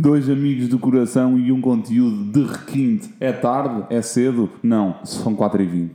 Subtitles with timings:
[0.00, 3.10] Dois amigos do coração e um conteúdo de requinte.
[3.20, 3.84] É tarde?
[3.90, 4.48] É cedo?
[4.62, 5.90] Não, são 4h20.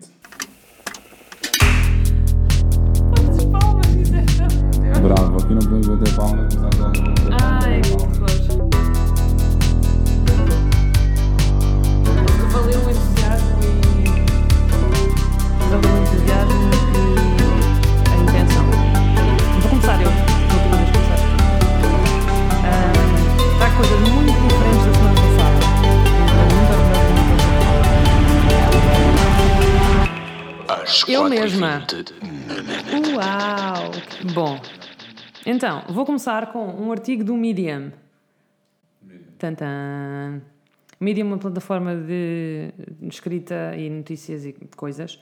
[3.16, 4.44] Quantas palmas fizeste?
[5.02, 7.15] Bravo, aqui não podemos bater palmas, mas está todo
[31.08, 31.88] Eu 4h20 mesma.
[33.16, 33.92] Uau!
[34.34, 34.60] Bom,
[35.46, 37.92] então, vou começar com um artigo do Medium.
[39.38, 40.42] Tantan.
[41.00, 42.74] Medium é uma plataforma de
[43.04, 45.20] escrita e notícias e coisas.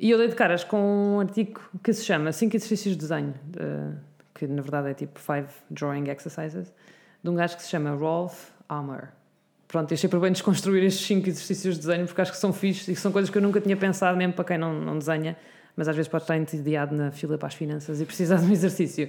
[0.00, 3.34] E eu dei de caras com um artigo que se chama 5 exercícios de desenho,
[4.34, 6.72] que na verdade é tipo 5 drawing exercises,
[7.22, 9.10] de um gajo que se chama Rolf Ammer.
[9.70, 12.88] Pronto, eu por bem desconstruir estes 5 exercícios de desenho porque acho que são fixos
[12.88, 15.36] e que são coisas que eu nunca tinha pensado, mesmo para quem não, não desenha,
[15.76, 18.50] mas às vezes pode estar entediado na fila para as finanças e precisar de um
[18.52, 19.08] exercício.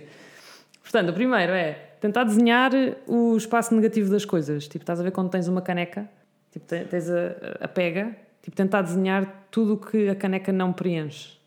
[0.84, 2.72] Portanto, o primeiro é tentar desenhar
[3.08, 4.68] o espaço negativo das coisas.
[4.68, 6.08] Tipo, estás a ver quando tens uma caneca,
[6.52, 10.72] tipo, te- tens a, a pega, tipo, tentar desenhar tudo o que a caneca não
[10.72, 11.40] preenche.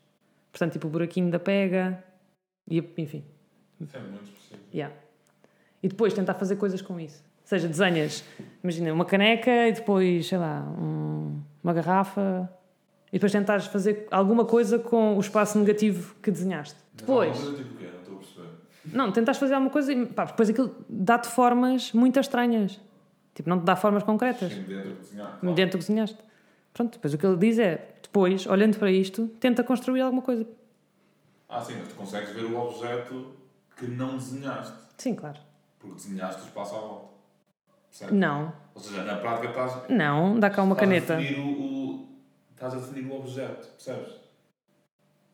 [0.51, 2.03] Portanto, tipo, o buraquinho da pega,
[2.69, 3.23] e, enfim.
[3.79, 4.63] Isso é muito específico.
[4.73, 4.93] Yeah.
[5.81, 7.23] E depois tentar fazer coisas com isso.
[7.45, 8.23] Ou seja, desenhas,
[8.63, 12.49] imagina, uma caneca e depois, sei lá, um- uma garrafa.
[13.09, 16.75] E depois tentares fazer alguma coisa com o espaço negativo que desenhaste.
[16.95, 17.37] Depois.
[17.37, 17.75] Mas tipo?
[17.83, 18.49] Não estou a perceber.
[18.85, 22.81] Não, tentas fazer alguma coisa e pá, depois aquilo dá-te formas muito estranhas.
[23.35, 24.51] Tipo, não te dá formas concretas.
[24.51, 25.37] Sim, dentro de cozinhar.
[25.43, 26.17] Dentro do que desenhaste.
[26.73, 30.47] Pronto, depois o que ele diz é, depois, olhando para isto, tenta construir alguma coisa.
[31.47, 33.33] Ah, sim, mas tu consegues ver o objeto
[33.77, 34.73] que não desenhaste.
[34.97, 35.39] Sim, claro.
[35.79, 37.14] Porque desenhaste o espaço à volta.
[37.97, 38.13] Percebes?
[38.19, 39.73] Não, Ou seja, na prática estás.
[39.89, 41.15] não, dá cá uma caneta.
[41.15, 41.49] A o,
[42.01, 42.07] o-
[42.53, 44.13] estás a definir o objeto, percebes?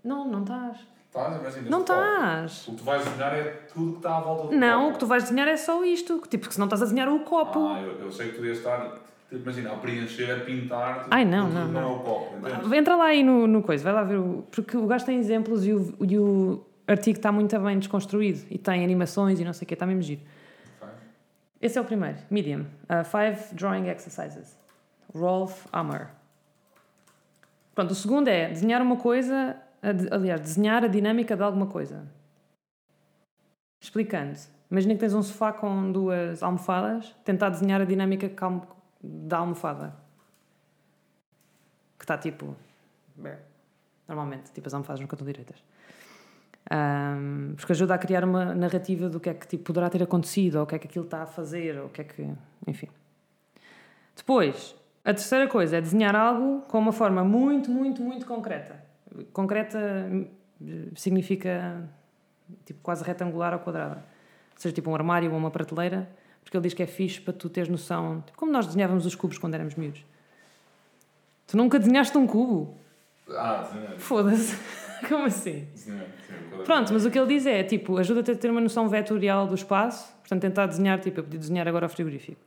[0.03, 0.77] Não, não estás.
[1.07, 1.69] Estás, imagina.
[1.69, 2.67] Não estás.
[2.67, 4.93] O que tu vais desenhar é tudo que está à volta do Não, o copo.
[4.93, 6.21] que tu vais desenhar é só isto.
[6.29, 7.67] Tipo, que se não estás a desenhar o copo.
[7.67, 8.79] Ah, eu, eu sei que tu ias estar.
[9.29, 10.95] tipo, Imagina, a preencher, a pintar.
[10.99, 11.81] Tipo, Ai, não, tudo não, que não.
[11.81, 12.71] é o copo, entendes?
[12.71, 14.43] Entra lá aí no, no coisa, vai lá ver o.
[14.51, 18.57] Porque o gajo tem exemplos e o, e o artigo está muito bem desconstruído e
[18.57, 20.21] tem animações e não sei o quê, está mesmo giro.
[21.61, 22.61] Esse é o primeiro, Medium.
[22.61, 24.57] Uh, five Drawing Exercises.
[25.13, 26.09] Rolf Ammer.
[27.75, 29.55] Pronto, o segundo é desenhar uma coisa,
[30.09, 32.07] aliás, desenhar a dinâmica de alguma coisa.
[33.79, 34.37] Explicando.
[34.69, 38.31] Imagina que tens um sofá com duas almofadas, tentar desenhar a dinâmica
[39.01, 39.93] da almofada.
[41.97, 42.55] Que está tipo.
[44.07, 45.63] Normalmente, tipo as almofadas nunca estão direitas.
[46.73, 50.55] Ahm, porque ajuda a criar uma narrativa do que é que tipo, poderá ter acontecido,
[50.55, 52.29] ou o que é que aquilo está a fazer, ou o que é que.
[52.65, 52.87] Enfim.
[54.15, 54.73] Depois,
[55.03, 58.81] a terceira coisa é desenhar algo com uma forma muito, muito, muito concreta.
[59.33, 59.77] Concreta
[60.09, 60.27] hum,
[60.95, 61.83] significa
[62.63, 63.95] tipo quase retangular ou quadrada.
[63.95, 66.09] Ou seja, tipo um armário ou uma prateleira,
[66.41, 69.13] porque ele diz que é fixe para tu teres noção, tipo, como nós desenhávamos os
[69.13, 70.05] cubos quando éramos miúdos.
[71.47, 72.77] Tu nunca desenhaste um cubo?
[73.29, 73.69] Ah.
[73.97, 74.55] Foda-se.
[75.07, 75.67] Como assim?
[75.73, 75.99] Sim,
[76.49, 76.63] quadrado.
[76.63, 79.55] Pronto, mas o que ele diz é, tipo, ajuda-te a ter uma noção vetorial do
[79.55, 82.41] espaço, portanto, tentar desenhar, tipo, eu podia desenhar agora o frigorífico.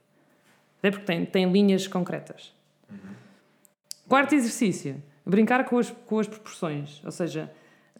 [0.78, 2.54] Até porque tem, tem linhas concretas.
[4.06, 7.50] Quarto exercício, brincar com as, com as proporções, ou seja,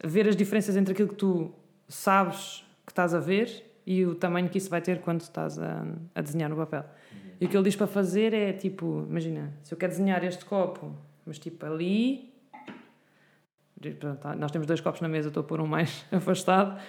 [0.03, 1.51] ver as diferenças entre aquilo que tu
[1.87, 5.85] sabes que estás a ver e o tamanho que isso vai ter quando estás a,
[6.13, 6.85] a desenhar no papel.
[7.39, 10.45] E o que ele diz para fazer é, tipo, imagina, se eu quero desenhar este
[10.45, 10.95] copo,
[11.25, 12.33] mas tipo ali,
[13.99, 16.79] Pronto, tá, nós temos dois copos na mesa, estou a pôr um mais afastado.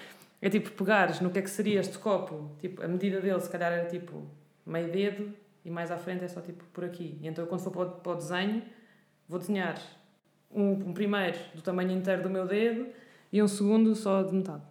[0.40, 3.50] É tipo pegares no que é que seria este copo, tipo, a medida dele se
[3.50, 4.26] calhar era tipo
[4.64, 5.32] meio dedo
[5.64, 7.18] e mais à frente é só tipo por aqui.
[7.20, 8.62] E então eu, quando for para o, para o desenho,
[9.28, 9.80] vou desenhar
[10.50, 12.86] um, um primeiro do tamanho inteiro do meu dedo
[13.32, 14.62] e um segundo só de metade.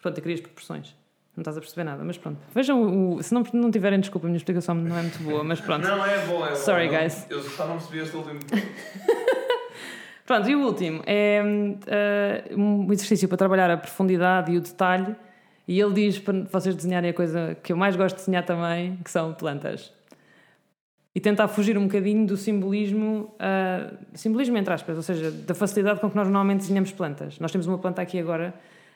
[0.00, 0.96] Pronto, eu queria as proporções.
[1.36, 2.38] Não estás a perceber nada, mas pronto.
[2.54, 5.60] Vejam, o, se não, não tiverem desculpa, a minha explicação não é muito boa, mas
[5.60, 5.86] pronto.
[5.86, 6.56] Não, é bom, é bom.
[6.56, 7.26] Sorry, guys.
[7.30, 8.40] Eu só não percebi este último.
[10.30, 11.42] Pronto, e o último é
[11.88, 15.16] eh, um exercício para trabalhar a profundidade e o detalhe.
[15.66, 18.96] E ele diz para vocês desenharem a coisa que eu mais gosto de desenhar também,
[19.02, 19.92] que são plantas.
[21.12, 25.98] E tentar fugir um bocadinho do simbolismo, ah, simbolismo entre aspas, ou seja, da facilidade
[25.98, 27.40] com que nós normalmente desenhamos plantas.
[27.40, 28.54] Nós temos uma planta aqui agora,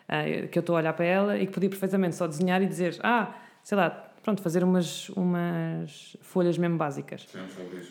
[0.08, 2.66] ah, que eu estou a olhar para ela e que podia perfeitamente só desenhar e
[2.66, 7.28] dizer, ah, sei lá, pronto, fazer umas, umas folhas mesmo básicas.
[7.30, 7.38] Sim.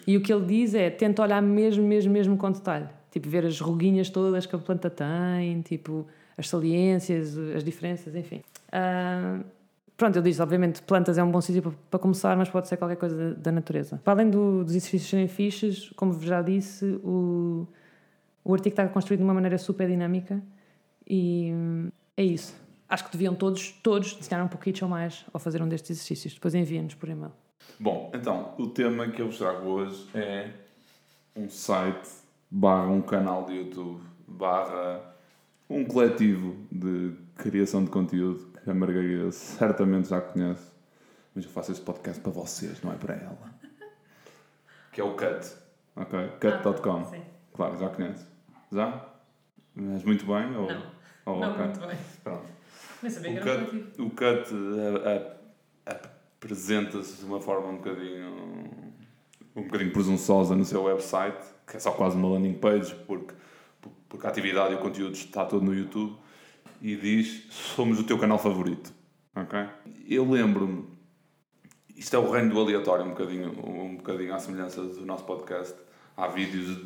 [0.05, 2.89] E o que ele diz é tenta olhar mesmo, mesmo, mesmo com detalhe.
[3.11, 8.41] Tipo, ver as ruguinhas todas que a planta tem, tipo, as saliências, as diferenças, enfim.
[8.71, 9.39] Ah,
[9.95, 12.77] Pronto, eu disse, obviamente, plantas é um bom sítio para, para começar, mas pode ser
[12.77, 14.01] qualquer coisa da, da natureza.
[14.03, 17.67] Para além do, dos exercícios serem fixes, como já disse, o,
[18.43, 20.41] o artigo está construído de uma maneira super dinâmica
[21.07, 22.55] e hum, é isso.
[22.93, 26.35] Acho que deviam todos, todos desenhar um pouquinho ou mais ao fazer um destes exercícios.
[26.35, 27.31] Depois enviem-nos por e-mail.
[27.79, 30.51] Bom, então, o tema que eu vos trago hoje é
[31.35, 32.07] um site
[32.51, 35.01] barra um canal de YouTube barra
[35.67, 40.71] um coletivo de criação de conteúdo que a Margarida certamente já conhece.
[41.33, 43.55] Mas eu faço este podcast para vocês, não é para ela.
[44.91, 45.51] Que é o Cut.
[45.95, 46.29] Ok?
[46.39, 47.05] Cut.com.
[47.05, 47.23] sim.
[47.53, 48.23] Claro, já conhece.
[48.71, 49.03] Já?
[49.73, 50.55] Mas muito bem?
[50.55, 50.67] Ou...
[50.67, 50.91] Não.
[51.25, 51.65] ou Não, ok?
[51.65, 51.97] muito bem.
[52.23, 52.52] Pronto.
[53.03, 54.49] Nem sabia O que era cut, o cut
[55.85, 58.93] apresenta-se de uma forma um bocadinho
[59.55, 63.33] um bocadinho presunçosa no seu website, que é só quase uma landing page, porque,
[64.09, 66.17] porque a atividade e o conteúdo está todo no YouTube,
[66.81, 68.91] e diz, somos o teu canal favorito.
[69.35, 69.59] Ok?
[70.07, 70.85] Eu lembro-me,
[71.95, 75.75] isto é o reino do aleatório, um bocadinho, um bocadinho à semelhança do nosso podcast,
[76.17, 76.83] há vídeos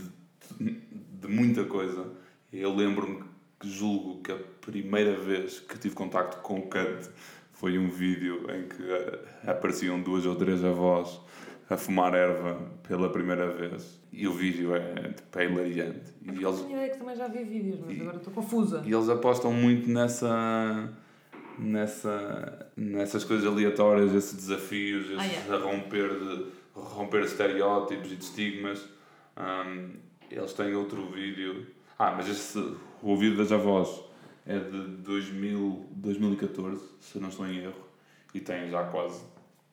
[0.59, 2.05] de, de muita coisa,
[2.51, 3.23] eu lembro-me
[3.63, 7.09] julgo que a primeira vez que tive contacto com o Cut
[7.53, 11.19] foi um vídeo em que eh, apareciam duas ou três avós
[11.69, 13.99] a fumar erva pela primeira vez.
[14.13, 16.13] E o vídeo é, tipo, é hilariante.
[16.23, 18.83] E Eu eles, tinha ideia que também já vi vídeos, mas E- agora estou confusa.
[18.85, 20.89] e eles apostam muito nessa.
[21.59, 25.55] Nessa, nessas coisas aleatórias, esses desafios, Ah, esses yeah.
[25.55, 26.45] a romper, de,
[26.75, 28.87] romper estereótipos e de estigmas.
[29.35, 29.93] Um,
[30.29, 31.65] eles têm outro vídeo.
[31.97, 32.59] Ah, mas esse,
[33.01, 34.03] o vídeo das avós
[34.45, 37.87] é de 2000, 2014, se não estou em erro,
[38.33, 39.21] e tem já quase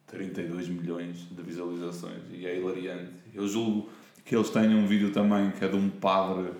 [0.07, 3.13] 32 milhões de visualizações e é hilariante.
[3.33, 3.89] Eu julgo
[4.25, 6.53] que eles têm um vídeo também que é de um padre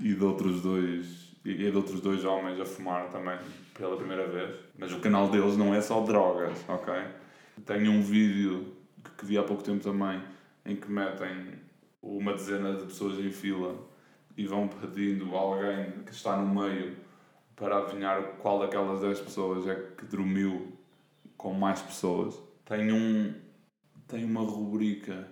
[0.00, 3.36] e de outros dois e de outros dois homens a fumar também
[3.74, 4.54] pela primeira vez.
[4.78, 6.94] Mas o canal deles não é só drogas, ok?
[7.66, 8.72] Tenho um vídeo
[9.18, 10.22] que vi há pouco tempo também
[10.64, 11.54] em que metem
[12.00, 13.76] uma dezena de pessoas em fila
[14.36, 16.96] e vão pedindo a alguém que está no meio
[17.56, 20.76] para adivinhar qual daquelas 10 pessoas é que dormiu
[21.36, 22.38] com mais pessoas.
[22.64, 23.34] Tem um
[24.08, 25.28] tem uma rubrica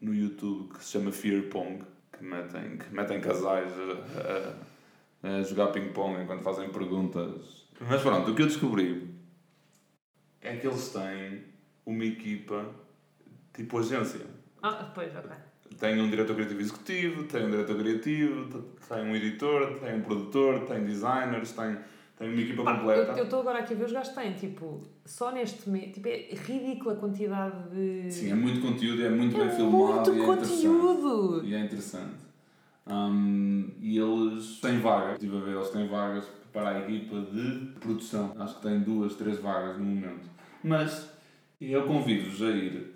[0.00, 1.84] no YouTube que se chama Fear Pong
[2.16, 7.66] que metem, que metem casais a, a- a jogar ping-pong enquanto fazem perguntas.
[7.80, 9.14] Mas pronto, o que eu descobri
[10.40, 11.44] é que eles têm
[11.86, 12.66] uma equipa
[13.54, 14.26] tipo agência.
[14.62, 15.30] Ah, depois, ok.
[15.78, 20.60] Tem um diretor criativo executivo, tem um diretor criativo, tem um editor, tem um produtor,
[20.66, 21.76] tem designers, tem,
[22.18, 23.12] tem uma equipa Pá, completa.
[23.18, 26.28] eu- estou agora aqui a ver os gajos têm, tipo, só neste mês, tipo, é
[26.34, 28.10] ridícula a quantidade de.
[28.12, 31.44] Sim, é muito conteúdo e é muito É bem filmado muito e é conteúdo!
[31.44, 32.22] E é interessante.
[32.86, 37.66] Hum, e eles têm vagas, estive a ver, eles têm vagas para a equipa de
[37.80, 38.34] produção.
[38.38, 40.28] Acho que têm duas, três vagas no momento.
[40.64, 41.08] Mas
[41.60, 42.91] eu convido-vos a ir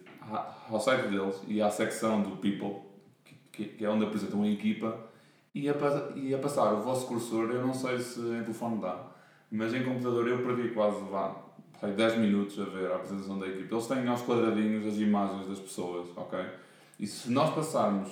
[0.71, 2.83] ao site deles e à secção do People,
[3.53, 4.97] que, que é onde apresentam a equipa,
[5.55, 5.75] e a,
[6.15, 7.51] e a passar o vosso cursor.
[7.51, 9.07] Eu não sei se em telefone dá,
[9.51, 11.35] mas em computador eu perdi quase vá,
[11.81, 13.75] sei, 10 minutos a ver a apresentação da equipa.
[13.75, 16.39] Eles têm aos quadradinhos as imagens das pessoas, ok?
[16.99, 18.11] E se nós passarmos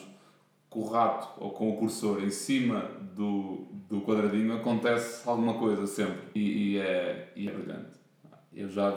[0.71, 5.87] com o rato ou com o cursor em cima do, do quadradinho, acontece alguma coisa
[5.87, 6.21] sempre.
[6.35, 7.95] E, e é, e é brilhante.
[8.53, 8.93] Eu já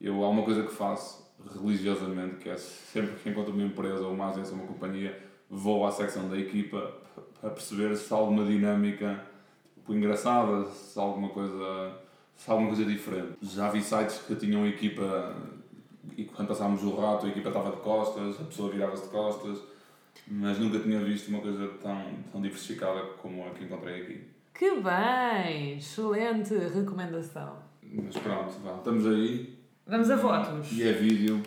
[0.00, 4.14] eu, há uma coisa que faço religiosamente, que é sempre que encontro uma empresa ou
[4.14, 6.92] uma agência ou uma companhia, vou à secção da equipa
[7.40, 9.24] para perceber se há alguma dinâmica
[9.74, 11.98] tipo, engraçada, se há alguma coisa,
[12.34, 13.36] se alguma coisa diferente.
[13.42, 15.36] Já vi sites que tinham equipa
[16.16, 19.58] e quando passámos o rato a equipa estava de costas, a pessoa virava-se de costas,
[20.26, 24.26] mas nunca tinha visto uma coisa tão, tão diversificada como a que encontrei aqui.
[24.54, 25.76] Que bem!
[25.76, 27.56] Excelente recomendação.
[27.82, 29.53] Mas pronto, vá, estamos aí
[29.86, 30.72] Vamos a votos.
[30.72, 31.42] e é vídeo,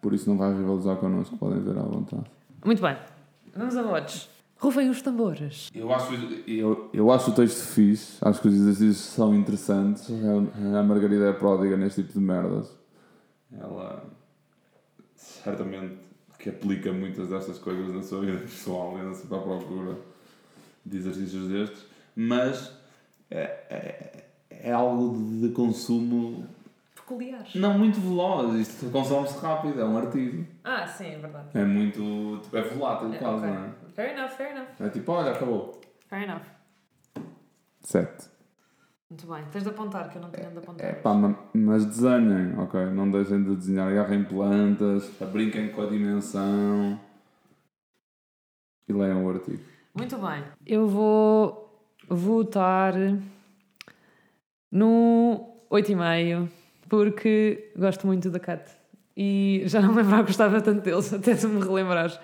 [0.00, 2.24] por isso não vais rivalizar connosco, podem ver à vontade.
[2.64, 2.96] Muito bem.
[3.54, 4.30] Vamos a votos.
[4.56, 5.68] Rufem os tambores.
[5.74, 6.14] Eu acho,
[6.46, 10.08] eu, eu acho o texto fixe, acho que os exercícios são interessantes.
[10.10, 12.70] A a Margarida é pródiga neste tipo de merdas.
[13.52, 14.04] Ela
[15.16, 15.98] certamente
[16.38, 19.96] que aplica muitas destas coisas na sua vida pessoal e na sua procura
[20.84, 21.84] de exercícios destes,
[22.16, 22.72] mas
[23.30, 26.46] é, é, é algo de consumo
[27.16, 27.54] Peculiares.
[27.54, 28.54] não muito veloz.
[28.54, 30.46] Isto consome-se rápido, é um artigo.
[30.64, 31.48] Ah, sim, é verdade.
[31.54, 32.40] É muito.
[32.42, 33.50] Tipo, é volátil É, quase, ok.
[33.50, 33.70] não é?
[33.94, 34.68] Fair enough, fair enough.
[34.80, 35.80] É tipo, olha, acabou.
[36.08, 36.42] Fair enough.
[37.80, 38.30] 7.
[39.10, 39.44] Muito bem.
[39.52, 40.86] Tens de apontar, que eu não tenho de apontar.
[40.88, 42.86] É pá, ma- mas desenhem, ok?
[42.86, 46.98] Não deixem de desenhar, agarrem plantas, brinquem com a dimensão
[48.88, 49.62] e leiam o artigo.
[49.94, 50.42] Muito bem.
[50.64, 52.94] Eu vou votar
[54.70, 56.48] no 8,5
[56.92, 58.70] porque gosto muito da Cat.
[59.16, 62.20] E já não me lembrava que gostava tanto deles, até se me relembrares.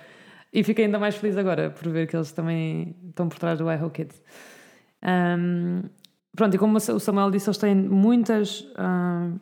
[0.52, 3.72] E fiquei ainda mais feliz agora por ver que eles também estão por trás do
[3.72, 4.22] iHo Kids.
[5.02, 5.84] Um,
[6.36, 9.40] pronto, e como o Samuel disse, eles têm muitas, uh,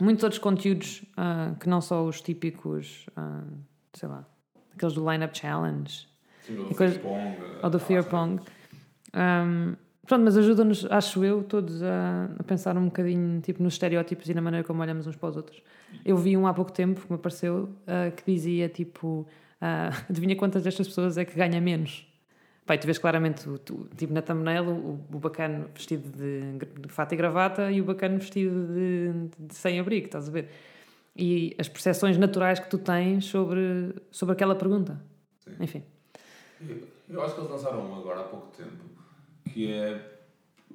[0.00, 3.46] muitos outros conteúdos uh, que não só os típicos, uh,
[3.92, 4.24] sei lá,
[4.74, 6.08] aqueles do Lineup Challenge.
[6.40, 8.42] Sim, ou do coisa- Fear Pong, ou do Fear Pong.
[9.14, 14.28] Um, pronto, mas ajuda-nos, acho eu, todos a, a pensar um bocadinho tipo, nos estereótipos
[14.28, 15.62] e na maneira como olhamos uns para os outros.
[16.04, 19.26] Eu vi um há pouco tempo que me apareceu uh, que dizia tipo:
[19.60, 22.06] uh, adivinha quantas destas pessoas é que ganha menos?
[22.64, 27.12] Pai, tu vês claramente, tu, tipo na thumbnail, o, o bacana vestido de, de fato
[27.12, 30.48] e gravata e o bacana vestido de, de sem abrigo, estás a ver?
[31.14, 35.00] E as percepções naturais que tu tens sobre, sobre aquela pergunta.
[35.38, 35.52] Sim.
[35.60, 35.82] Enfim.
[37.08, 38.84] Eu acho que eles lançaram um agora há pouco tempo,
[39.52, 40.20] que é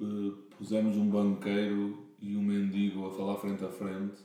[0.00, 4.20] eh, pusemos um banqueiro e um mendigo a falar frente a frente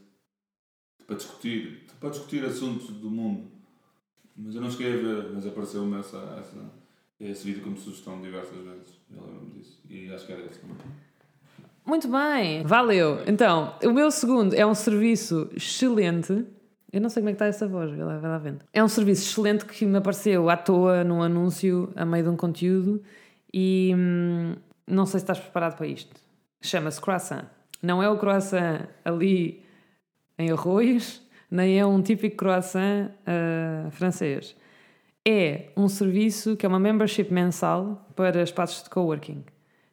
[1.05, 3.49] para discutir, para discutir assuntos do mundo.
[4.35, 6.57] Mas eu não cheguei a ver, mas apareceu-me essa, essa,
[7.19, 8.99] esse vídeo como sugestão diversas vezes.
[9.11, 9.81] Eu lembro-me disso.
[9.89, 10.77] E acho que era esse também.
[11.83, 13.23] Muito bem, valeu.
[13.25, 16.45] Então, o meu segundo é um serviço excelente.
[16.91, 18.59] Eu não sei como é que está essa voz, vai lá, vai lá vendo.
[18.73, 22.35] É um serviço excelente que me apareceu à toa num anúncio a meio de um
[22.35, 23.01] conteúdo
[23.59, 26.21] e hum, não sei se estás preparado para isto.
[26.61, 27.45] Chama-se Croissant.
[27.81, 29.63] Não é o croissant ali
[30.37, 34.55] em arroz, nem é um típico croissant ah, francês.
[35.27, 39.43] É um serviço que é uma membership mensal para espaços de coworking.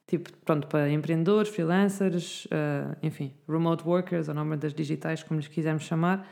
[0.06, 5.84] Tipo, pronto, para empreendedores, freelancers, ah, enfim, remote workers, ou nómadas digitais, como lhes quisermos
[5.84, 6.28] chamar.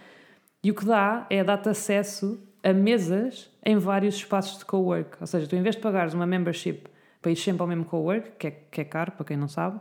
[0.63, 5.17] E o que dá é dar-te acesso a mesas em vários espaços de cowork.
[5.19, 8.33] Ou seja, tu em vez de pagares uma membership para ir sempre ao mesmo cowork,
[8.33, 9.81] que é, que é caro, para quem não sabe,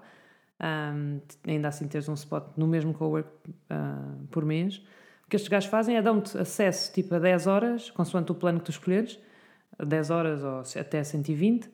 [0.59, 3.29] ahm, ainda assim teres um spot no mesmo cowork
[3.69, 4.77] ah, por mês,
[5.25, 8.59] o que estes gajos fazem é dar-te acesso tipo a 10 horas, consoante o plano
[8.59, 9.19] que tu escolheres,
[9.79, 11.67] a 10 horas ou até 120,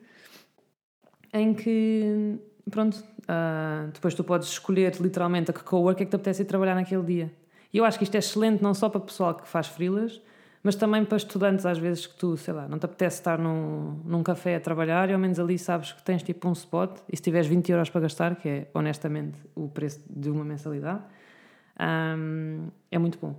[1.34, 2.38] em que,
[2.70, 6.46] pronto, ah, depois tu podes escolher literalmente a que cowork é que te apetece ir
[6.46, 7.32] trabalhar naquele dia.
[7.70, 10.22] E eu acho que isto é excelente não só para pessoal que faz freelas,
[10.62, 14.00] mas também para estudantes às vezes que tu, sei lá, não te apetece estar num,
[14.04, 17.16] num café a trabalhar e ao menos ali sabes que tens tipo um spot e
[17.16, 21.02] se tiveres 20 euros para gastar, que é honestamente o preço de uma mensalidade,
[21.78, 23.34] ahm, é muito bom.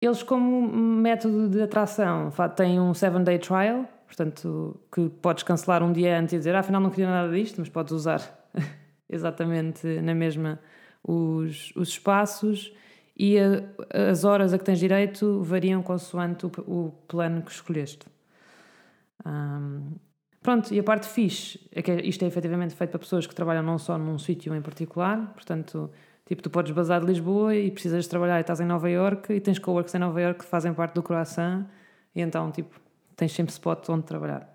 [0.00, 6.18] Eles, como método de atração, têm um 7-day trial, portanto, que podes cancelar um dia
[6.18, 8.20] antes e dizer, ah, afinal não queria nada disto, mas podes usar
[9.08, 10.60] exatamente na mesma
[11.02, 12.72] os, os espaços
[13.16, 18.06] e a- as horas a que tens direito variam consoante o, o plano que escolheste.
[19.24, 19.94] Ahm,
[20.42, 23.62] pronto, e a parte fixe é que isto é efetivamente feito para pessoas que trabalham
[23.62, 25.90] não só num sítio em particular, portanto,
[26.26, 29.40] tipo, tu podes basar de Lisboa e precisas trabalhar e estás em Nova York e
[29.40, 31.64] tens coworks em Nova York que fazem parte do croissant
[32.14, 32.78] e então, tipo,
[33.16, 34.52] tens sempre spot onde trabalhar.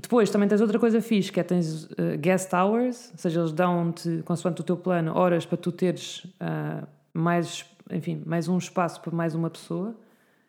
[0.00, 3.52] Depois também tens outra coisa fixe, que é tens eh, guest hours, ou seja, eles
[3.52, 9.00] dão-te, consoante o teu plano, horas para tu teres ah, mais, enfim, mais um espaço
[9.00, 9.96] para mais uma pessoa.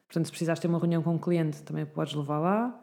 [0.07, 2.81] Portanto, se precisares ter uma reunião com um cliente, também podes levar lá.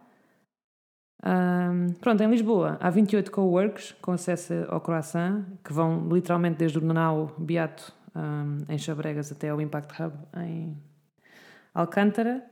[1.23, 6.77] Ahm, pronto, em Lisboa há 28 coworks com acesso ao croissant, que vão literalmente desde
[6.77, 10.77] o Nanau Beato ahm, em Chabregas até ao Impact Hub em
[11.73, 12.43] Alcântara.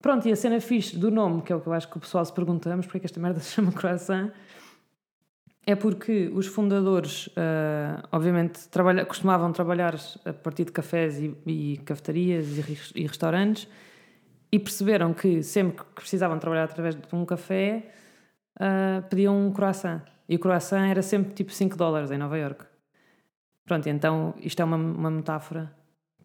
[0.00, 2.00] Pronto, e a cena fixe do nome, que é o que eu acho que o
[2.00, 4.30] pessoal se pergunta, mas porque é que esta merda se chama croissant?
[5.64, 11.76] É porque os fundadores, ah, obviamente, trabalha, costumavam trabalhar a partir de cafés e, e
[11.84, 13.68] cafetarias e, e restaurantes
[14.50, 17.92] e perceberam que sempre que precisavam trabalhar através de um café,
[18.58, 20.02] ah, pediam um croissant.
[20.28, 22.64] E o croissant era sempre tipo 5 dólares em Nova York.
[23.64, 25.72] Pronto, então isto é uma, uma metáfora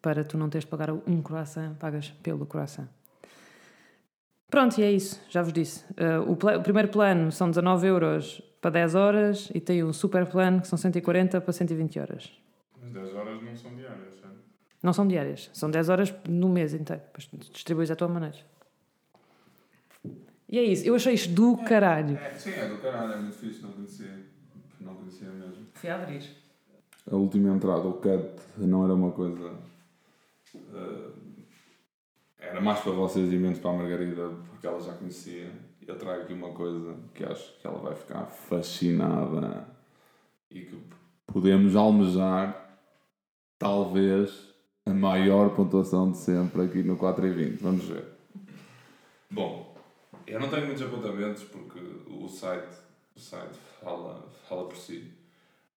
[0.02, 2.88] para tu não teres de pagar um croissant, pagas pelo croissant.
[4.50, 5.84] Pronto, e é isso, já vos disse.
[5.92, 10.26] Uh, o, o primeiro plano são 19 euros para 10 horas e tem um super
[10.26, 12.32] plano que são 140 para 120 horas.
[12.80, 14.36] Mas 10 horas não são diárias, certo?
[14.82, 17.02] Não são diárias, são 10 horas no mês inteiro.
[17.14, 18.36] Depois distribuis à tua maneira.
[20.48, 22.16] E é isso, eu achei isto do caralho.
[22.18, 24.26] É, sim, é do caralho, é muito fixe, não conhecia.
[24.80, 25.66] Não conhecia mesmo.
[25.74, 26.22] Fui a abrir.
[27.10, 29.52] A última entrada, o cut, não era uma coisa.
[30.54, 31.10] eh,
[32.38, 35.50] era mais para vocês e menos para a Margarida, porque ela já conhecia.
[35.86, 39.66] Eu trago aqui uma coisa que acho que ela vai ficar fascinada
[40.50, 40.82] e que
[41.26, 42.78] podemos almejar,
[43.58, 44.54] talvez,
[44.84, 47.62] a maior pontuação de sempre aqui no 4 e 20.
[47.62, 48.04] Vamos ver.
[49.30, 49.74] Bom,
[50.26, 52.76] eu não tenho muitos apontamentos porque o site,
[53.16, 55.12] o site fala, fala por si.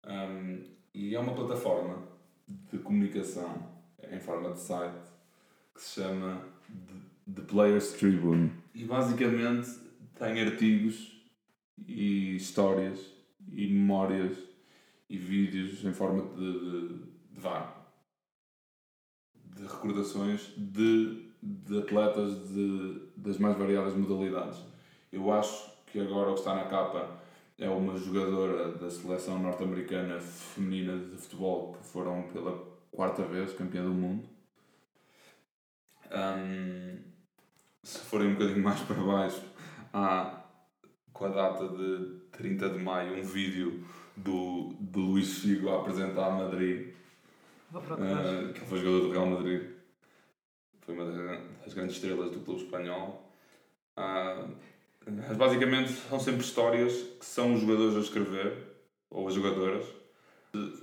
[0.05, 0.63] Um,
[0.93, 1.99] E é uma plataforma
[2.69, 3.69] de comunicação
[4.11, 4.99] em forma de site
[5.73, 6.50] que se chama
[7.33, 8.51] The Players Tribune.
[8.73, 9.69] E basicamente
[10.17, 11.11] tem artigos
[11.87, 12.99] e histórias
[13.51, 14.37] e memórias
[15.09, 16.87] e vídeos em forma de, de,
[17.31, 17.75] de, vá,
[19.35, 24.59] de recordações de, de atletas de, das mais variadas modalidades.
[25.11, 27.19] Eu acho que agora o que está na capa
[27.57, 32.57] é uma jogadora da seleção norte-americana feminina de futebol que foram pela
[32.91, 34.27] quarta vez campeã do mundo.
[36.11, 36.97] Um,
[37.83, 39.41] se forem um bocadinho mais para baixo,
[39.93, 40.43] há
[41.13, 43.83] com a data de 30 de maio um vídeo
[44.15, 46.93] do, do Luís Figo a apresentar a Madrid.
[47.73, 49.69] Uh, que foi jogador do Real Madrid.
[50.81, 51.05] Foi uma
[51.63, 53.31] das grandes estrelas do clube espanhol.
[53.97, 58.57] Uh, basicamente são sempre histórias que são os jogadores a escrever,
[59.09, 59.85] ou as jogadoras.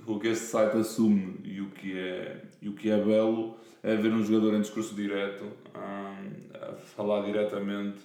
[0.07, 3.95] O que este site assume e o que é, e o que é belo é
[3.95, 7.99] ver um jogador em discurso direto a falar diretamente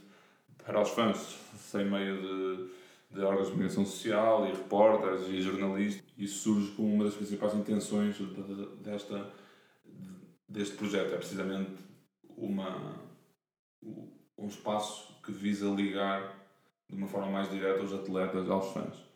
[0.64, 2.70] para os fãs, sem meio de,
[3.10, 6.04] de órgãos de comunicação social e repórteres e jornalistas.
[6.18, 8.16] Isso surge como uma das principais intenções
[8.82, 9.30] desta,
[10.48, 11.14] deste projeto.
[11.14, 11.72] É precisamente
[12.36, 12.94] uma,
[13.82, 16.34] um espaço que visa ligar
[16.88, 19.13] de uma forma mais direta os atletas aos fãs.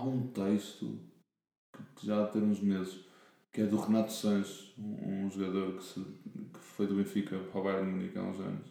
[0.00, 0.98] Há um texto
[1.94, 3.04] que já há de ter uns meses
[3.52, 7.64] que é do Renato Sanches, um, jogador que, se, que foi do Benfica para o
[7.64, 8.66] Bayern Munique há uns anos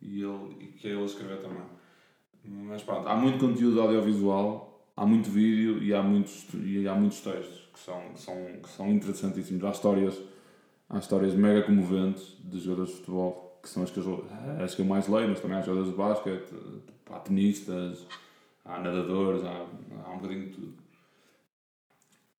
[0.00, 1.64] e, ele, e que ele a escrever também.
[2.44, 7.20] Mas pronto, há muito conteúdo audiovisual, há muito vídeo e há muitos, e há muitos
[7.20, 9.64] textos que são, que são, que são interessantíssimos.
[9.64, 10.22] Há histórias,
[10.88, 14.24] há histórias mega comoventes de jogadores de futebol que são as que, eu,
[14.62, 16.54] as que eu mais leio, mas também há jogadores de basquete,
[17.10, 18.06] há tenistas,
[18.68, 19.66] há nadadores, há,
[20.04, 20.78] há um bocadinho de tudo.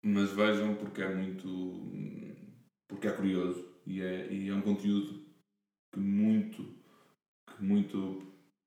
[0.02, 1.82] Mas vejam porque é muito.
[2.86, 5.26] porque é curioso e é, e é um conteúdo
[5.92, 6.62] que muito,
[7.46, 8.22] que muito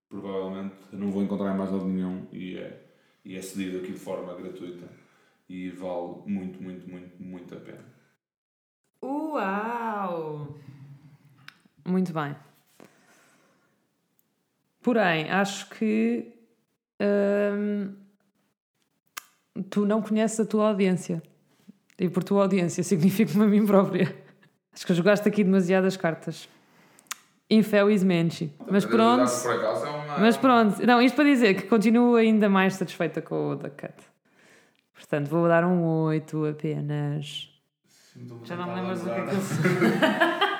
[0.09, 2.85] provavelmente não vou encontrar em mais lado nenhum e é,
[3.23, 4.89] e é cedido aqui de forma gratuita
[5.47, 7.85] e vale muito, muito, muito, muito a pena.
[9.01, 10.59] Uau!
[11.85, 12.35] Muito bem.
[14.81, 16.40] Porém, acho que
[17.01, 17.93] hum,
[19.69, 21.21] tu não conheces a tua audiência.
[21.99, 24.15] E por tua audiência significa-me a mim própria.
[24.73, 26.47] Acho que jogaste aqui demasiadas cartas.
[27.49, 28.53] Infelizmente.
[28.69, 29.29] Mas pronto.
[29.29, 30.85] É mas pronto.
[30.85, 33.93] Não, isto para dizer que continuo ainda mais satisfeita com o da Cut.
[34.93, 37.49] Portanto, vou dar um 8 apenas.
[38.45, 39.41] Já não me lembro do que é que eu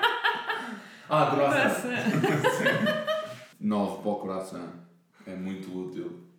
[1.08, 1.90] Ah, coração.
[3.60, 4.68] 9 para o coração.
[5.26, 6.31] É muito útil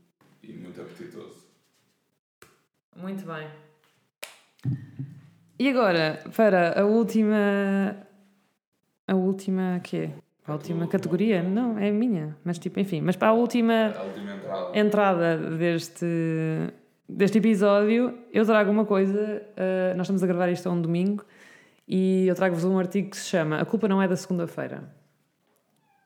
[0.44, 1.44] e muito apetitoso.
[2.96, 3.48] Muito bem.
[5.58, 7.98] E agora, para a última.
[9.08, 10.12] A última quê?
[10.46, 11.42] A última categoria?
[11.42, 12.36] Não, é minha.
[12.44, 13.02] Mas tipo, enfim.
[13.02, 14.80] Mas para a última, a última entrada.
[14.80, 16.06] entrada deste,
[17.08, 19.42] deste episódio, eu trago uma coisa.
[19.52, 21.26] Uh, nós estamos a gravar isto a um domingo
[21.88, 24.84] e eu trago-vos um artigo que se chama A Culpa Não É da Segunda-feira.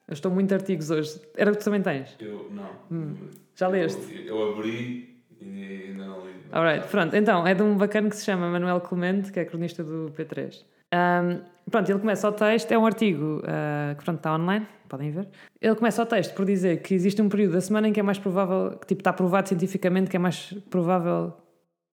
[0.08, 1.20] Eu estou muito artigos hoje.
[1.36, 2.16] Era o que tu também tens?
[2.20, 2.70] Eu não.
[2.92, 3.16] Hum.
[3.56, 4.26] Já leste?
[4.26, 6.34] Eu, eu, abri e ainda não li.
[6.52, 7.16] Alright, pronto.
[7.16, 10.64] Então, é de um bacana que se chama Manuel Clemente, que é cronista do P3.
[10.94, 15.12] Um, pronto, ele começa o texto, é um artigo uh, que pronto, está online, podem
[15.12, 15.28] ver.
[15.60, 18.04] Ele começa o texto por dizer que existe um período da semana em que é
[18.04, 21.34] mais provável, que tipo, está provado cientificamente que é mais provável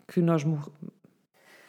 [0.07, 0.95] que nós morramos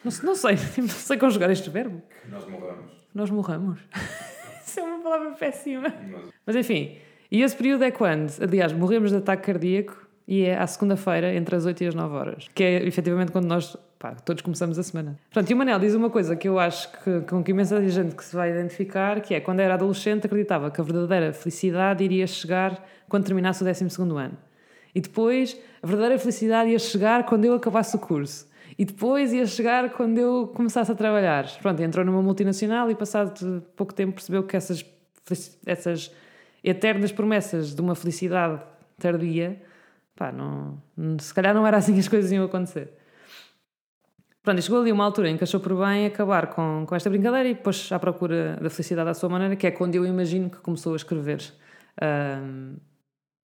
[0.06, 2.00] não, não sei, não sei conjugar este verbo.
[2.28, 2.92] Nós morramos.
[3.14, 3.80] Nós morramos.
[5.06, 5.94] Palavra péssima.
[6.10, 6.34] Mas...
[6.44, 6.96] Mas enfim,
[7.30, 8.32] e esse período é quando?
[8.42, 12.16] Aliás, morremos de ataque cardíaco e é à segunda-feira, entre as 8 e as 9
[12.16, 12.48] horas.
[12.52, 15.16] Que é efetivamente quando nós, pá, todos começamos a semana.
[15.30, 18.16] Portanto, e o Manel diz uma coisa que eu acho que com que imensa gente
[18.16, 22.26] que se vai identificar, que é quando era adolescente acreditava que a verdadeira felicidade iria
[22.26, 24.36] chegar quando terminasse o 12 ano.
[24.92, 28.48] E depois, a verdadeira felicidade ia chegar quando eu acabasse o curso.
[28.78, 31.46] E depois ia chegar quando eu começasse a trabalhar.
[31.62, 34.84] Pronto, entrou numa multinacional e passado pouco tempo percebeu que essas,
[35.64, 36.10] essas
[36.62, 38.60] eternas promessas de uma felicidade
[38.98, 39.62] tardia,
[40.14, 40.80] pá, não,
[41.18, 42.92] se calhar não era assim as coisas iam acontecer.
[44.42, 47.48] Pronto, chegou ali uma altura em que achou por bem acabar com, com esta brincadeira
[47.48, 50.58] e depois à procura da felicidade à sua maneira, que é quando eu imagino que
[50.58, 51.42] começou a escrever.
[52.00, 52.76] Um,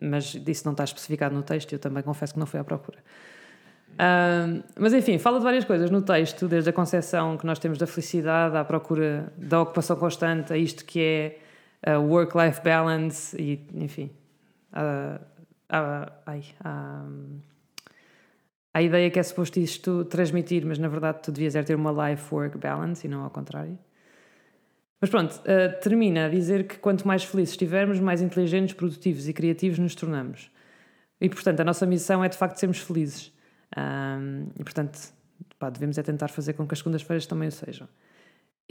[0.01, 2.65] mas isso não está especificado no texto e eu também confesso que não fui à
[2.65, 2.99] procura
[4.79, 7.87] mas enfim, fala de várias coisas no texto, desde a concepção que nós temos da
[7.87, 11.39] felicidade, à procura da ocupação constante, a isto que é
[11.91, 14.11] work-life balance e, enfim,
[14.73, 15.21] a,
[15.69, 16.13] a,
[16.65, 17.07] a,
[18.75, 22.09] a ideia que é suposto isto transmitir, mas na verdade tu devias é ter uma
[22.09, 23.79] life-work balance e não ao contrário.
[25.01, 29.33] Mas pronto, uh, termina a dizer que quanto mais felizes estivermos, mais inteligentes, produtivos e
[29.33, 30.51] criativos nos tornamos.
[31.21, 33.33] E portanto, a nossa missão é de facto sermos felizes.
[33.77, 34.99] Um, e portanto,
[35.59, 37.89] pá, devemos é tentar fazer com que as segundas-feiras também o sejam.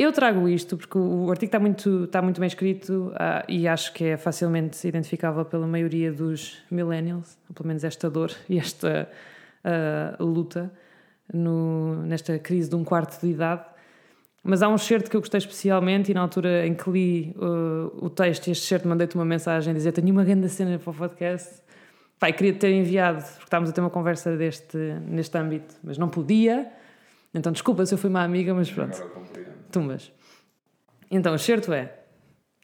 [0.01, 3.93] Eu trago isto porque o artigo está muito, está muito bem escrito uh, e acho
[3.93, 9.07] que é facilmente identificável pela maioria dos millennials, pelo menos esta dor e esta
[9.63, 10.73] uh, luta
[11.31, 13.63] no, nesta crise de um quarto de idade.
[14.43, 18.03] Mas há um certo que eu gostei especialmente e na altura em que li uh,
[18.03, 20.89] o texto e este certo mandei-te uma mensagem a dizer tenho uma grande cena para
[20.89, 21.61] o podcast.
[22.17, 26.09] Pai, queria ter enviado, porque estávamos a ter uma conversa deste, neste âmbito, mas não
[26.09, 26.71] podia.
[27.35, 28.97] Então desculpa se eu fui uma amiga, mas pronto.
[29.71, 30.11] Tumbas.
[31.09, 31.97] Então, o certo é.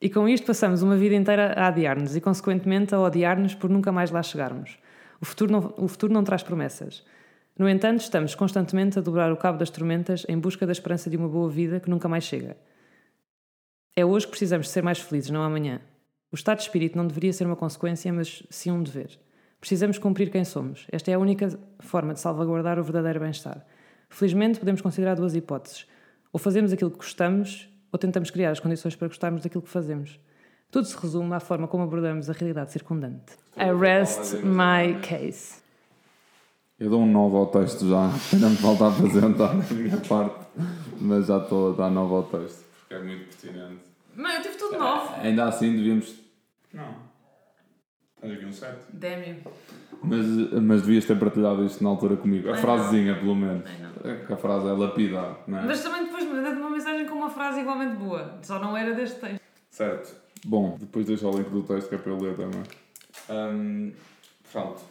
[0.02, 3.92] E com isto passamos uma vida inteira a adiar-nos e, consequentemente, a odiar-nos por nunca
[3.92, 4.78] mais lá chegarmos.
[5.20, 7.04] O futuro, não, o futuro não traz promessas.
[7.58, 11.18] No entanto, estamos constantemente a dobrar o cabo das tormentas em busca da esperança de
[11.18, 12.56] uma boa vida que nunca mais chega.
[13.96, 15.82] É hoje que precisamos ser mais felizes, não amanhã.
[16.32, 19.20] O estado de espírito não deveria ser uma consequência, mas sim um dever.
[19.60, 20.86] Precisamos cumprir quem somos.
[20.92, 23.66] Esta é a única forma de salvaguardar o verdadeiro bem-estar.
[24.08, 25.88] Felizmente, podemos considerar duas hipóteses.
[26.32, 30.20] Ou fazemos aquilo que gostamos, ou tentamos criar as condições para gostarmos daquilo que fazemos.
[30.70, 33.34] Tudo se resume à forma como abordamos a realidade circundante.
[33.56, 35.62] I rest my case.
[36.80, 40.46] Eu dou um novo ao texto já, ainda me falta apresentar a minha parte,
[41.02, 43.82] mas já estou a dar novo ao texto, porque é muito pertinente.
[44.16, 45.14] Mas eu tive tudo novo.
[45.16, 46.14] Ainda assim devíamos.
[46.74, 47.07] Não.
[48.20, 48.86] Tens aqui um certo.
[48.94, 49.38] Démio.
[50.04, 50.26] Mas,
[50.62, 52.50] mas devias ter partilhado isto na altura comigo.
[52.50, 53.64] A Ai, frasezinha, pelo menos.
[53.66, 54.12] Ai, não.
[54.12, 55.66] É que a frase é lapidar, não é?
[55.66, 58.38] Mas também depois me uma mensagem com uma frase igualmente boa.
[58.42, 59.42] Só não era deste texto.
[59.70, 60.16] Certo.
[60.46, 62.64] Bom, depois deixa o link do texto que é para eu ler também.
[63.30, 63.92] Hum,
[64.52, 64.82] pronto.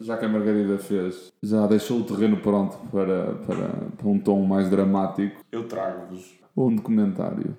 [0.00, 4.44] Já que a Margarida fez, já deixou o terreno pronto para, para, para um tom
[4.44, 7.56] mais dramático, eu trago-vos um documentário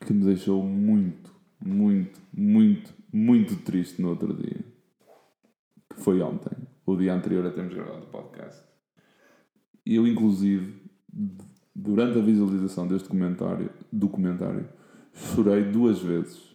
[0.00, 1.30] que me deixou muito,
[1.60, 4.60] muito, muito, muito triste no outro dia.
[5.88, 8.62] Que foi ontem, o dia anterior a termos gravado o podcast.
[9.84, 10.82] Eu, inclusive,
[11.74, 14.68] durante a visualização deste documentário, documentário
[15.14, 16.54] chorei duas vezes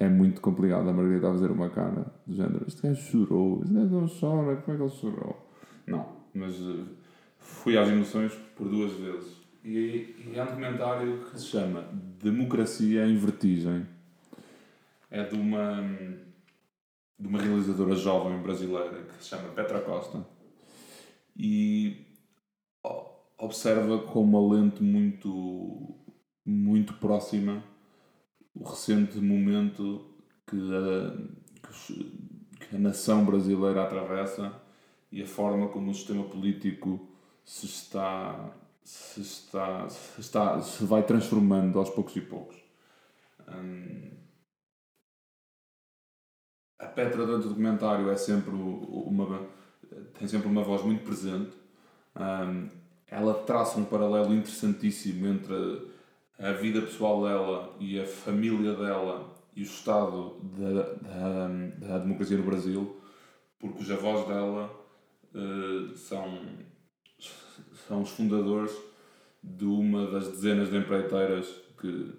[0.00, 2.64] é muito complicado a Margarida a fazer uma cara do género.
[2.66, 5.50] Este gajo chorou, este gajo não chora, como é que ele chorou?
[5.86, 6.86] Não, mas uh,
[7.38, 9.40] fui às emoções por duas vezes.
[9.62, 11.84] E, e há um documentário que se chama
[12.18, 13.86] Democracia em Vertigem.
[15.10, 15.82] É de uma,
[17.18, 20.24] de uma realizadora jovem brasileira que se chama Petra Costa.
[21.36, 22.06] E
[23.38, 25.94] observa com uma lente muito,
[26.44, 27.64] muito próxima
[28.54, 30.04] o recente momento
[30.46, 31.70] que a,
[32.66, 34.52] que a nação brasileira atravessa
[35.10, 37.08] e a forma como o sistema político
[37.44, 42.56] se está se está se, está, se vai transformando aos poucos e poucos.
[43.48, 44.10] Hum,
[46.80, 49.46] a Petra durante o documentário é sempre uma
[50.18, 51.52] tem sempre uma voz muito presente.
[52.16, 52.68] Hum,
[53.08, 55.90] ela traça um paralelo interessantíssimo entre
[56.38, 61.48] a vida pessoal dela e a família dela e o estado da, da,
[61.88, 62.96] da democracia no Brasil,
[63.58, 64.70] porque os avós dela
[65.34, 66.40] uh, são,
[67.88, 68.72] são os fundadores
[69.42, 71.46] de uma das dezenas de empreiteiras
[71.80, 72.12] que,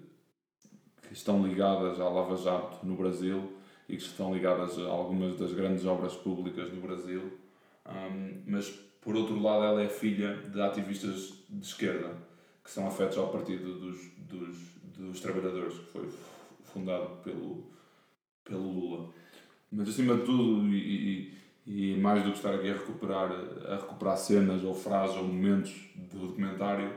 [1.02, 3.61] que estão ligadas à Lava Jato no Brasil
[3.92, 7.38] e que estão ligadas a algumas das grandes obras públicas no Brasil.
[7.86, 8.70] Um, mas,
[9.02, 12.16] por outro lado, ela é filha de ativistas de esquerda
[12.64, 14.56] que são afetos ao Partido dos, dos,
[14.96, 16.08] dos Trabalhadores, que foi
[16.64, 17.66] fundado pelo,
[18.44, 19.10] pelo Lula.
[19.70, 21.34] Mas acima de tudo, e,
[21.66, 23.30] e, e, mais do que estar aqui a recuperar,
[23.68, 26.94] a recuperar cenas ou frases ou momentos do documentário,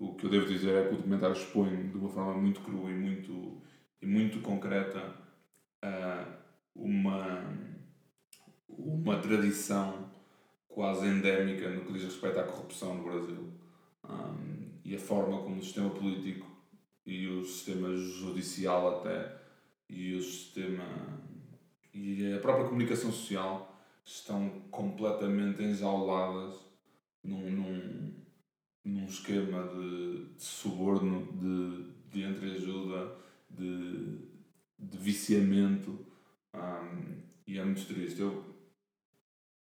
[0.00, 2.90] o que eu devo dizer é que o documentário expõe de uma forma muito crua
[2.90, 3.62] e muito,
[4.02, 5.23] e muito concreta
[5.84, 6.32] uh,
[6.74, 7.44] uma,
[8.68, 10.10] uma tradição
[10.68, 13.52] quase endémica no que diz respeito à corrupção no Brasil.
[14.04, 16.46] Um, e a forma como o sistema político
[17.06, 19.36] e o sistema judicial até
[19.88, 20.84] e o sistema
[21.92, 26.60] e a própria comunicação social estão completamente enjauladas
[27.22, 28.14] num, num,
[28.84, 33.16] num esquema de, de suborno, de, de entreajuda,
[33.48, 34.33] de,
[34.90, 35.98] de viciamento
[36.54, 38.20] um, e é muito triste.
[38.20, 38.44] Eu,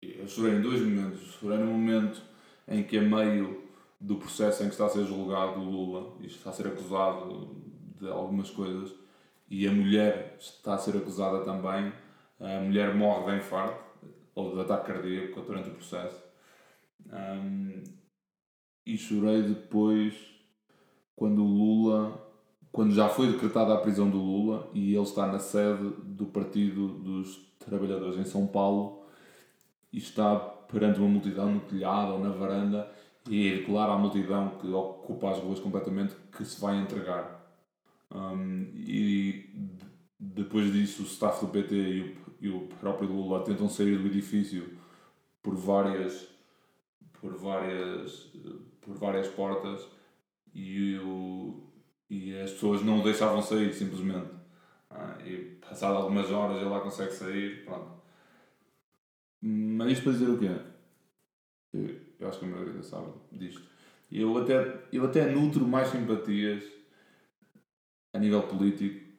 [0.03, 1.21] eu chorei em dois momentos.
[1.35, 2.23] Chorei no momento
[2.69, 3.63] em que a meio
[4.01, 7.57] do processo em que está a ser julgado o Lula e está a ser acusado
[8.01, 8.93] de algumas coisas
[9.49, 11.93] e a mulher está a ser acusada também.
[12.41, 13.85] A mulher morre de infarto
[14.35, 16.21] ou de ataque cardíaco durante o processo.
[17.07, 17.85] Um,
[18.85, 20.15] e chorei depois
[21.15, 22.32] quando o Lula,
[22.73, 26.89] quando já foi decretada a prisão do Lula e ele está na sede do Partido
[26.89, 29.05] dos Trabalhadores em São Paulo
[29.93, 32.91] e está perante uma multidão no telhado ou na varanda
[33.29, 37.41] e é claro à multidão que ocupa as ruas completamente que se vai entregar.
[38.11, 39.51] Um, e
[40.19, 44.07] depois disso o staff do PT e o, e o próprio Lula tentam sair do
[44.07, 44.77] edifício
[45.43, 46.27] por várias
[47.21, 48.33] por várias
[48.81, 49.87] por várias portas
[50.55, 51.72] e, o,
[52.43, 54.31] as pessoas não o deixavam sair simplesmente.
[54.91, 58.03] Ah, e passado algumas horas ele lá consegue sair pronto.
[59.41, 60.51] Mas isto para dizer o quê?
[62.21, 63.63] Eu, acho que a maioria sabe disto.
[64.11, 66.63] Eu até, eu até nutro mais simpatias
[68.13, 69.11] a nível político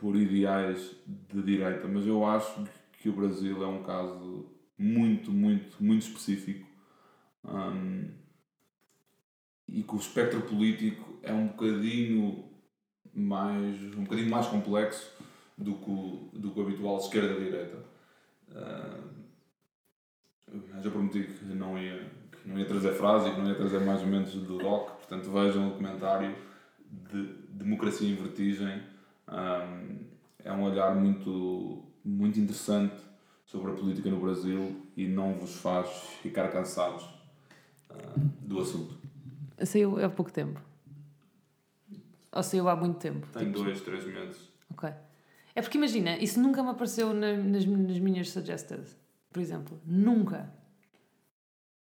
[0.00, 2.64] por ideais de direita, mas eu acho
[3.00, 6.66] que o Brasil é um caso muito, muito, muito específico
[7.44, 8.10] um,
[9.68, 12.53] e que o espectro político é um bocadinho
[13.14, 15.12] mais, um bocadinho mais complexo
[15.56, 17.78] do que o, do que o habitual esquerda-direita.
[18.50, 19.14] Uh,
[20.82, 23.80] já prometi que não, ia, que não ia trazer frase e que não ia trazer
[23.80, 26.34] mais ou menos do DOC, portanto vejam o documentário
[27.10, 28.82] de Democracia em Vertigem.
[29.28, 30.04] Um,
[30.44, 32.94] é um olhar muito, muito interessante
[33.46, 35.88] sobre a política no Brasil e não vos faz
[36.22, 37.04] ficar cansados
[37.90, 38.94] uh, do assunto.
[39.64, 40.60] Saiu há pouco tempo?
[42.34, 43.26] Ou saiu há muito tempo?
[43.32, 43.62] Tem tipo...
[43.62, 44.52] dois, três meses.
[44.70, 44.90] Ok.
[45.54, 48.84] É porque imagina, isso nunca me apareceu na, nas, nas minhas suggested,
[49.32, 49.80] por exemplo.
[49.84, 50.52] Nunca.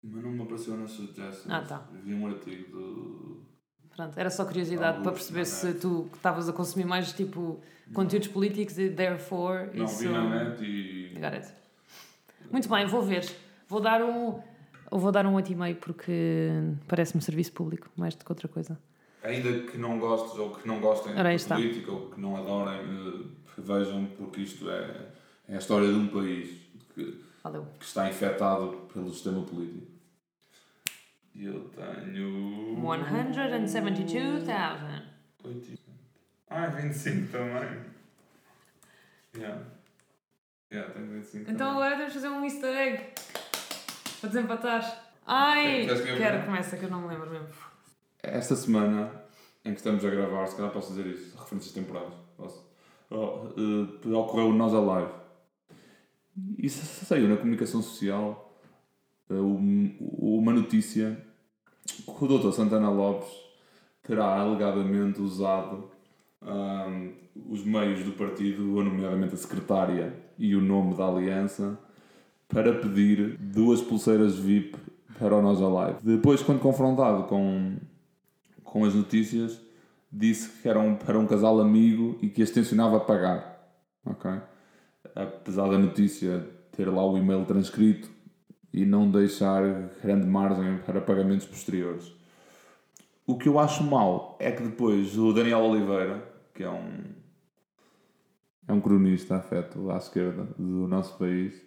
[0.02, 1.50] Mas não me apareceu nas suggested.
[1.50, 1.88] Ah, tá.
[2.02, 3.50] Vi um artigo do
[3.94, 7.60] Pronto, era só curiosidade para perceber se tu estavas a consumir mais tipo
[7.92, 9.98] conteúdos políticos e therefore não, isso.
[9.98, 11.14] vi na net e.
[11.14, 11.48] Got it.
[12.50, 13.30] Muito bem, vou ver.
[13.68, 14.40] Vou dar um.
[14.90, 16.50] Vou dar um 8,5 porque
[16.88, 18.78] parece-me serviço público, mais do que outra coisa.
[19.22, 21.18] Ainda que não gostes ou que não gostem de
[21.56, 23.24] política ou que não adorem, eh,
[23.58, 25.08] vejam porque isto é,
[25.48, 26.48] é a história de um país
[26.94, 27.04] que,
[27.78, 29.86] que está infectado pelo sistema político.
[31.36, 32.76] Eu tenho.
[33.06, 35.02] 172,000.
[36.48, 37.80] Ah, 25 também.
[39.36, 39.62] Yeah.
[40.72, 41.82] Yeah, tenho 25 Então também.
[41.82, 43.04] agora temos de fazer um easter egg
[44.20, 45.12] para desempatar.
[45.26, 47.48] Ai, Queres que eu quero, começa que eu não me lembro mesmo.
[48.22, 49.10] Esta semana
[49.64, 52.12] em que estamos a gravar, se calhar posso dizer isso, referências temporais.
[52.36, 52.64] Posso?
[53.10, 55.12] Oh, uh, ocorreu o Nós Alive.
[56.58, 58.54] Isso saiu na comunicação social
[59.28, 61.20] uh, uma notícia
[61.84, 62.52] que o Dr.
[62.52, 63.28] Santana Lopes
[64.02, 65.90] terá alegadamente usado
[66.42, 67.12] um,
[67.48, 71.78] os meios do partido, nomeadamente a secretária e o nome da aliança,
[72.48, 74.76] para pedir duas pulseiras VIP
[75.18, 75.98] para o Nós Alive.
[76.02, 77.76] Depois, quando confrontado com,
[78.70, 79.60] com as notícias,
[80.10, 83.68] disse que era um, para um casal amigo e que as tencionava pagar.
[84.04, 84.30] Ok?
[85.14, 88.08] Apesar da notícia ter lá o e-mail transcrito,
[88.72, 89.62] e não deixar
[90.02, 92.12] grande margem para pagamentos posteriores.
[93.26, 96.22] O que eu acho mal é que depois o Daniel Oliveira,
[96.54, 97.00] que é um,
[98.66, 101.60] é um cronista afeto à esquerda do nosso país,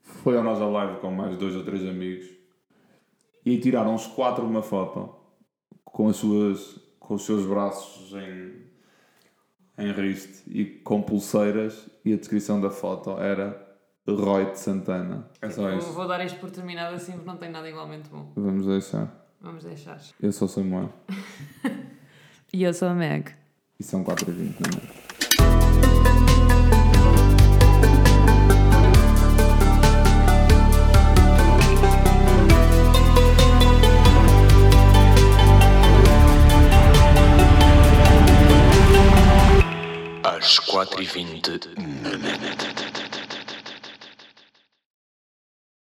[0.00, 2.26] foi ao nossa live com mais dois ou três amigos
[3.44, 5.15] e tiraram os quatro uma foto
[5.86, 8.62] com, as suas, com os seus braços em,
[9.78, 13.66] em riste e com pulseiras e a descrição da foto era
[14.06, 15.28] Roy de Santana.
[15.40, 15.92] É só isso.
[15.92, 18.30] Vou dar isto por terminado assim porque não tem nada igualmente bom.
[18.36, 19.26] Vamos deixar.
[19.40, 20.00] Vamos deixar.
[20.20, 20.92] Eu sou Samuel.
[22.52, 23.32] e eu sou a Meg.
[23.78, 24.95] E são 4 h 20 na noite.
[40.36, 41.60] Às 4h20
[42.02, 42.55] na net.